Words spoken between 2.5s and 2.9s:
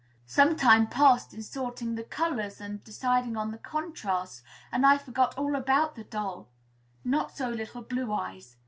and